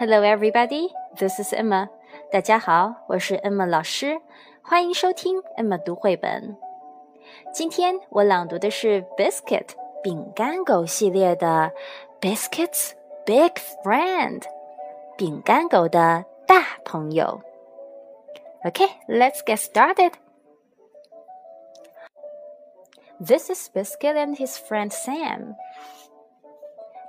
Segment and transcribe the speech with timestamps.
[0.00, 0.90] Hello, everybody.
[1.16, 1.88] This is Emma.
[2.30, 4.20] 大家好，我是 Emma 老师，
[4.62, 6.56] 欢迎收听 Emma 读绘本。
[7.52, 9.66] 今天我朗读的是 Biscuit
[10.00, 11.72] 饼干狗系列的
[12.20, 12.92] Biscuit's
[13.24, 14.42] Big Friend
[15.16, 17.41] 饼干狗的大朋友。
[18.65, 20.13] Okay, let's get started.
[23.19, 25.55] This is Biscuit and his friend Sam.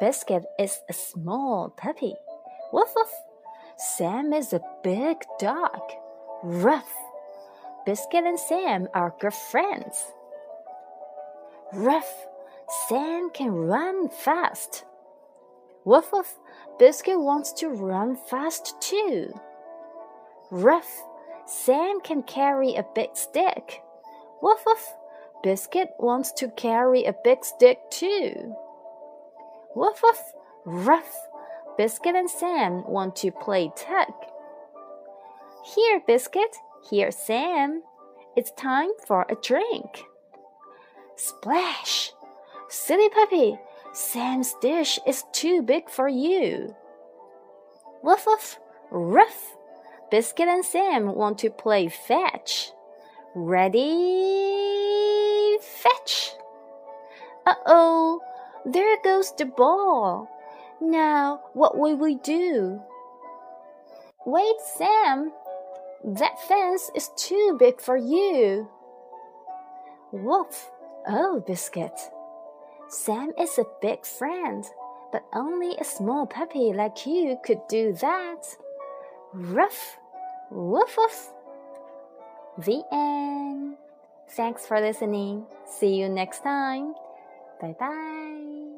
[0.00, 2.14] Biscuit is a small puppy.
[2.72, 3.10] Woof woof.
[3.76, 5.80] Sam is a big dog.
[6.42, 6.92] Ruff.
[7.84, 10.04] Biscuit and Sam are good friends.
[11.72, 12.08] Ruff.
[12.88, 14.84] Sam can run fast.
[15.84, 16.38] Woof woof.
[16.79, 19.33] Biscuit wants to run fast too.
[20.49, 21.03] Ruff.
[21.45, 23.81] Sam can carry a big stick.
[24.41, 24.93] Woof woof.
[25.43, 28.55] Biscuit wants to carry a big stick too.
[29.75, 30.21] Woof woof.
[30.65, 31.15] Ruff.
[31.77, 34.13] Biscuit and Sam want to play tug.
[35.75, 36.55] Here, Biscuit.
[36.89, 37.83] Here, Sam.
[38.35, 40.03] It's time for a drink.
[41.15, 42.11] Splash!
[42.69, 43.57] Silly puppy,
[43.93, 46.75] Sam's dish is too big for you.
[48.01, 49.55] Woof woof, ruff!
[50.09, 52.71] Biscuit and Sam want to play fetch.
[53.35, 53.79] Ready,
[55.61, 56.31] fetch!
[57.45, 58.19] Uh oh,
[58.65, 60.27] there goes the ball.
[60.81, 62.81] Now, what will we do?
[64.25, 65.31] Wait, Sam.
[66.03, 68.67] That fence is too big for you.
[70.11, 70.71] Woof!
[71.07, 71.97] Oh, Biscuit.
[72.93, 74.63] Sam is a big friend,
[75.11, 78.45] but only a small puppy like you could do that.
[79.33, 79.97] Ruff!
[80.51, 81.33] Woof woof!
[82.59, 83.77] The end.
[84.29, 85.47] Thanks for listening.
[85.65, 86.93] See you next time.
[87.59, 88.72] Bye bye.